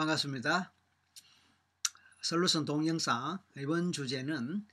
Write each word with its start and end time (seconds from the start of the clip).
반갑습니다. 0.00 0.72
솔루션 2.22 2.64
동영상 2.64 3.38
이번 3.58 3.92
주제는 3.92 4.66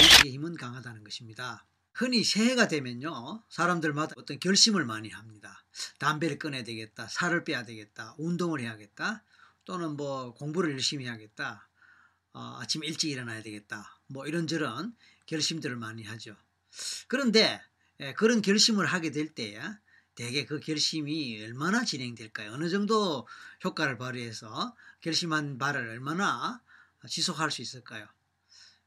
의식의 0.00 0.32
힘은 0.32 0.56
강하다는 0.56 1.04
것입니다. 1.04 1.64
흔히 1.92 2.24
새해가 2.24 2.66
되면요 2.66 3.44
사람들마다 3.48 4.14
어떤 4.16 4.40
결심을 4.40 4.84
많이 4.84 5.10
합니다. 5.10 5.62
담배를 6.00 6.40
끊어야 6.40 6.64
되겠다, 6.64 7.06
살을 7.06 7.44
빼야 7.44 7.64
되겠다, 7.64 8.16
운동을 8.18 8.58
해야겠다, 8.62 9.22
또는 9.64 9.96
뭐 9.96 10.34
공부를 10.34 10.72
열심히 10.72 11.04
해야겠다, 11.04 11.68
어, 12.32 12.58
아침 12.60 12.82
일찍 12.82 13.12
일어나야 13.12 13.44
되겠다, 13.44 14.00
뭐 14.08 14.26
이런저런 14.26 14.96
결심들을 15.26 15.76
많이 15.76 16.02
하죠. 16.02 16.36
그런데 17.06 17.62
예, 18.00 18.12
그런 18.14 18.42
결심을 18.42 18.86
하게 18.86 19.12
될 19.12 19.34
때에 19.34 19.62
대개 20.14 20.44
그 20.46 20.60
결심이 20.60 21.42
얼마나 21.42 21.84
진행될까요? 21.84 22.52
어느 22.52 22.68
정도 22.68 23.26
효과를 23.64 23.98
발휘해서 23.98 24.76
결심한 25.00 25.58
바를 25.58 25.88
얼마나 25.88 26.62
지속할 27.08 27.50
수 27.50 27.62
있을까요? 27.62 28.06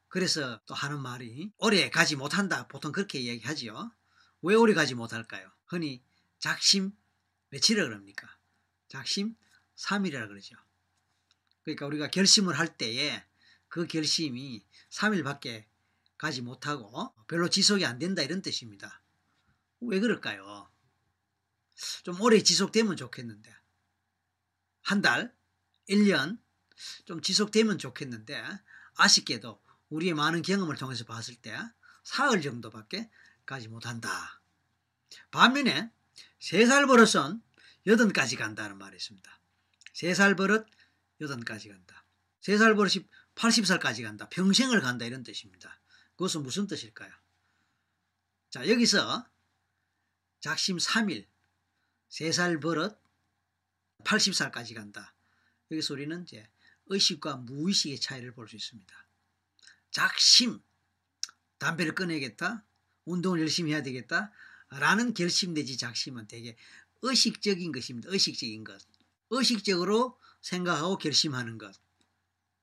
그래서 0.07 0.59
또 0.65 0.73
하는 0.73 1.01
말이 1.01 1.51
오래 1.57 1.89
가지 1.89 2.15
못한다. 2.15 2.67
보통 2.67 2.91
그렇게 2.91 3.19
이야기하지요. 3.19 3.91
왜 4.41 4.55
오래 4.55 4.73
가지 4.73 4.95
못할까요? 4.95 5.51
흔히 5.65 6.01
작심 6.39 6.95
며칠이라 7.49 7.85
그럽니까? 7.85 8.27
작심 8.87 9.35
3일이라 9.75 10.27
그러죠. 10.27 10.55
그러니까 11.63 11.85
우리가 11.85 12.09
결심을 12.09 12.57
할 12.57 12.77
때에 12.77 13.23
그 13.67 13.85
결심이 13.85 14.65
3일밖에 14.89 15.65
가지 16.17 16.41
못하고 16.41 17.13
별로 17.27 17.49
지속이 17.49 17.85
안 17.85 17.99
된다 17.99 18.21
이런 18.21 18.41
뜻입니다. 18.41 19.01
왜 19.81 19.99
그럴까요? 19.99 20.69
좀 22.03 22.19
오래 22.21 22.41
지속되면 22.41 22.97
좋겠는데 22.97 23.55
한 24.81 25.01
달, 25.01 25.35
1년 25.89 26.39
좀 27.05 27.21
지속되면 27.21 27.77
좋겠는데 27.77 28.43
아쉽게도 28.95 29.61
우리의 29.89 30.13
많은 30.13 30.41
경험을 30.41 30.75
통해서 30.75 31.05
봤을 31.05 31.35
때 31.35 31.57
사흘 32.03 32.41
정도밖에 32.41 33.09
가지 33.45 33.67
못한다. 33.67 34.41
반면에 35.31 35.91
3살 36.39 36.87
버릇은 36.87 37.41
8까지 37.85 38.37
간다는 38.37 38.77
말이 38.77 38.95
있습니다. 38.95 39.39
3살 39.93 40.37
버릇 40.37 40.67
8까지 41.21 41.69
간다. 41.69 42.05
3살 42.41 42.75
버릇이 42.75 43.07
80살까지 43.35 44.03
간다. 44.03 44.27
평생을 44.29 44.81
간다 44.81 45.05
이런 45.05 45.23
뜻입니다. 45.23 45.79
그것은 46.15 46.43
무슨 46.43 46.67
뜻일까요? 46.67 47.11
자 48.49 48.67
여기서 48.67 49.27
작심 50.39 50.77
3일 50.77 51.27
3살 52.09 52.61
버릇 52.61 52.97
80살까지 54.03 54.75
간다. 54.75 55.13
여기서 55.71 55.93
우리는 55.93 56.23
이제 56.23 56.47
의식과 56.87 57.37
무의식의 57.37 57.99
차이를 57.99 58.33
볼 58.33 58.47
수 58.47 58.55
있습니다. 58.55 59.07
작심, 59.91 60.61
담배를 61.57 61.95
끊어야겠다, 61.95 62.63
운동을 63.05 63.41
열심히 63.41 63.71
해야 63.71 63.81
되겠다, 63.81 64.31
라는 64.69 65.13
결심 65.13 65.53
내지 65.53 65.77
작심은 65.77 66.27
되게 66.27 66.57
의식적인 67.01 67.71
것입니다. 67.71 68.09
의식적인 68.11 68.63
것. 68.63 68.85
의식적으로 69.29 70.19
생각하고 70.41 70.97
결심하는 70.97 71.57
것. 71.57 71.75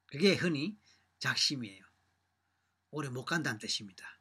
그게 0.06 0.34
흔히 0.34 0.78
작심이에요. 1.19 1.84
오래 2.91 3.09
못 3.09 3.25
간다는 3.25 3.59
뜻입니다. 3.59 4.19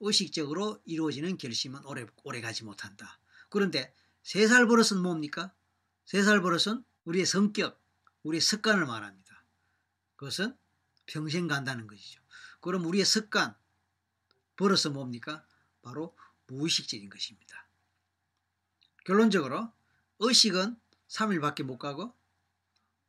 의식적으로 0.00 0.80
이루어지는 0.84 1.38
결심은 1.38 1.84
오래, 1.84 2.06
오래 2.22 2.40
가지 2.40 2.64
못한다. 2.64 3.20
그런데 3.48 3.94
세 4.24 4.48
살 4.48 4.66
버릇은 4.66 5.00
뭡니까? 5.02 5.52
세 6.06 6.22
살 6.22 6.40
버릇은 6.40 6.82
우리의 7.04 7.26
성격, 7.26 7.80
우리의 8.22 8.40
습관을 8.40 8.86
말합니다. 8.86 9.44
그것은 10.16 10.56
평생 11.06 11.46
간다는 11.46 11.86
것이죠. 11.86 12.22
그럼 12.60 12.86
우리의 12.86 13.04
습관, 13.04 13.54
버릇은 14.56 14.94
뭡니까? 14.94 15.46
바로 15.82 16.16
무의식적인 16.46 17.10
것입니다. 17.10 17.68
결론적으로 19.04 19.70
의식은 20.20 20.76
3일밖에 21.08 21.62
못 21.62 21.76
가고 21.78 22.14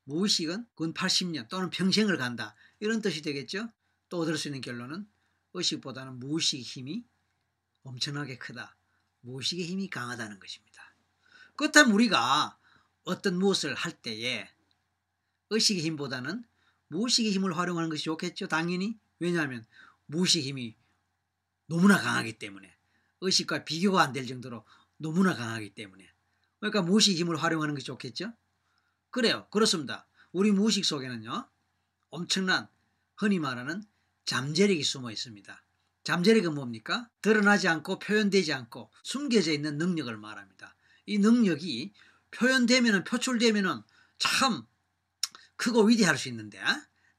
무의식은 0.03 0.67
근 0.75 0.93
80년 0.93 1.47
또는 1.47 1.69
평생을 1.69 2.17
간다. 2.17 2.55
이런 2.79 3.01
뜻이 3.01 3.21
되겠죠. 3.21 3.71
또 4.09 4.19
얻을 4.19 4.37
수 4.37 4.49
있는 4.49 4.59
결론은 4.59 5.07
의식보다는 5.53 6.19
무의식의 6.19 6.63
힘이 6.63 7.05
엄청나게 7.83 8.37
크다. 8.37 8.75
무의식의 9.21 9.65
힘이 9.65 9.89
강하다는 9.89 10.39
것입니다. 10.39 10.64
그렇다면 11.55 11.93
우리가 11.93 12.57
어떤 13.03 13.37
무엇을 13.37 13.75
할 13.75 13.91
때에 13.91 14.49
의식의 15.49 15.83
힘보다는 15.83 16.43
무의식의 16.87 17.31
힘을 17.31 17.57
활용하는 17.57 17.89
것이 17.89 18.03
좋겠죠. 18.03 18.47
당연히. 18.47 18.97
왜냐하면 19.19 19.65
무의식의 20.07 20.47
힘이 20.47 20.75
너무나 21.67 21.99
강하기 21.99 22.37
때문에 22.37 22.75
의식과 23.21 23.63
비교가 23.65 24.01
안 24.01 24.13
될 24.13 24.27
정도로 24.27 24.65
너무나 24.97 25.35
강하기 25.35 25.73
때문에 25.73 26.07
그러니까 26.59 26.81
무의식 26.81 27.17
힘을 27.17 27.37
활용하는 27.37 27.73
것이 27.73 27.85
좋겠죠. 27.85 28.33
그래요. 29.09 29.47
그렇습니다. 29.51 30.07
우리 30.31 30.51
무의식 30.51 30.83
속에는요. 30.85 31.47
엄청난 32.09 32.67
흔히 33.15 33.39
말하는 33.39 33.83
잠재력이 34.25 34.83
숨어 34.83 35.11
있습니다. 35.11 35.63
잠재력은 36.03 36.53
뭡니까? 36.53 37.09
드러나지 37.21 37.67
않고 37.67 37.99
표현되지 37.99 38.53
않고 38.53 38.91
숨겨져 39.03 39.51
있는 39.51 39.77
능력을 39.77 40.15
말합니다. 40.17 40.74
이 41.05 41.17
능력이 41.19 41.93
표현되면 42.31 43.03
표출되면 43.03 43.83
참 44.17 44.65
크고 45.55 45.83
위대할 45.83 46.17
수 46.17 46.29
있는데 46.29 46.59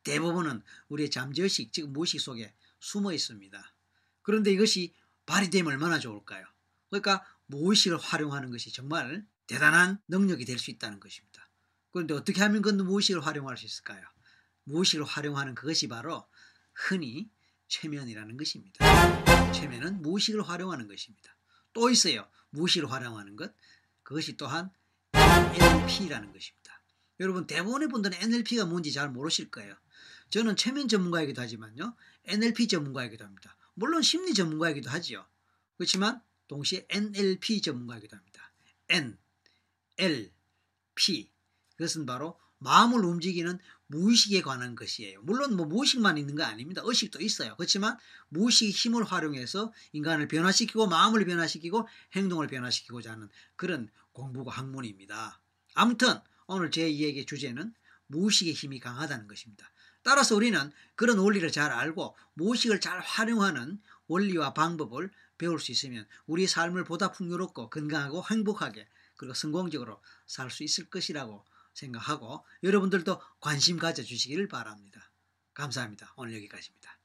대부분은 0.04 0.62
우리의 0.88 1.10
잠재의식, 1.10 1.72
즉 1.72 1.90
무의식 1.90 2.20
속에 2.20 2.54
숨어 2.80 3.12
있습니다. 3.12 3.74
그런데 4.22 4.52
이것이 4.52 4.94
발휘되면 5.26 5.72
얼마나 5.72 5.98
좋을까요? 5.98 6.46
그러니까 6.90 7.24
무의식을 7.46 7.98
활용하는 7.98 8.50
것이 8.50 8.72
정말 8.72 9.26
대단한 9.46 9.98
능력이 10.08 10.44
될 10.44 10.58
수 10.58 10.70
있다는 10.70 11.00
것입니다. 11.00 11.48
그런데 11.92 12.14
어떻게 12.14 12.40
하면 12.42 12.62
그 12.62 12.70
무의식을 12.70 13.24
활용할 13.24 13.56
수 13.56 13.66
있을까요? 13.66 14.04
무의식을 14.64 15.04
활용하는 15.04 15.54
그것이 15.54 15.88
바로 15.88 16.26
흔히 16.74 17.30
최면이라는 17.68 18.36
것입니다. 18.36 18.84
최면은 19.52 20.02
무의식을 20.02 20.48
활용하는 20.48 20.88
것입니다. 20.88 21.35
또 21.76 21.90
있어요. 21.90 22.26
무의식을 22.50 22.90
활용하는 22.90 23.36
것. 23.36 23.52
그것이 24.02 24.38
또한 24.38 24.70
NLP라는 25.12 26.32
것입니다. 26.32 26.82
여러분 27.20 27.46
대부분의 27.46 27.88
분들은 27.88 28.16
NLP가 28.22 28.64
뭔지 28.64 28.92
잘 28.92 29.10
모르실 29.10 29.50
거예요. 29.50 29.74
저는 30.30 30.56
최면 30.56 30.88
전문가이기도 30.88 31.42
하지만요. 31.42 31.94
NLP 32.24 32.68
전문가이기도 32.68 33.26
합니다. 33.26 33.54
물론 33.74 34.00
심리 34.00 34.32
전문가이기도 34.32 34.88
하지요. 34.88 35.26
그렇지만 35.76 36.22
동시에 36.48 36.86
NLP 36.88 37.60
전문가이기도 37.60 38.16
합니다. 38.16 38.50
N, 38.88 39.18
L, 39.98 40.32
P 40.94 41.30
그것은 41.72 42.06
바로 42.06 42.40
마음을 42.58 43.04
움직이는 43.04 43.58
무의식에 43.88 44.42
관한 44.42 44.74
것이에요. 44.74 45.20
물론 45.22 45.56
뭐 45.56 45.66
무의식만 45.66 46.18
있는 46.18 46.34
거 46.34 46.42
아닙니다. 46.44 46.82
의식도 46.84 47.20
있어요. 47.20 47.54
그렇지만 47.56 47.96
무의식 48.28 48.70
힘을 48.74 49.04
활용해서 49.04 49.72
인간을 49.92 50.28
변화시키고 50.28 50.88
마음을 50.88 51.24
변화시키고 51.24 51.86
행동을 52.14 52.46
변화시키고자 52.48 53.12
하는 53.12 53.28
그런 53.54 53.88
공부가 54.12 54.52
학문입니다. 54.52 55.40
아무튼 55.74 56.18
오늘 56.46 56.70
제 56.70 56.88
이야기의 56.88 57.26
주제는 57.26 57.74
무의식의 58.08 58.54
힘이 58.54 58.80
강하다는 58.80 59.28
것입니다. 59.28 59.70
따라서 60.02 60.36
우리는 60.36 60.72
그런 60.94 61.18
원리를 61.18 61.50
잘 61.50 61.72
알고 61.72 62.16
무의식을 62.34 62.80
잘 62.80 63.00
활용하는 63.00 63.80
원리와 64.06 64.54
방법을 64.54 65.10
배울 65.36 65.58
수 65.58 65.72
있으면 65.72 66.06
우리 66.26 66.46
삶을 66.46 66.84
보다 66.84 67.12
풍요롭고 67.12 67.70
건강하고 67.70 68.24
행복하게 68.30 68.88
그리고 69.16 69.34
성공적으로 69.34 70.00
살 70.26 70.50
수 70.50 70.62
있을 70.62 70.88
것이라고 70.88 71.44
생각하고 71.76 72.44
여러분들도 72.62 73.20
관심 73.40 73.78
가져주시기를 73.78 74.48
바랍니다. 74.48 75.10
감사합니다. 75.54 76.12
오늘 76.16 76.34
여기까지입니다. 76.34 76.95